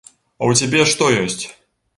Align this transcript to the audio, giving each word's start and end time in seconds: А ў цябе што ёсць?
А 0.41 0.47
ў 0.53 0.63
цябе 0.63 0.81
што 0.95 1.11
ёсць? 1.23 1.41